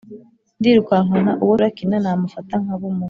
[0.59, 2.99] ndirukankana uwo turakina namufata nkabumuha.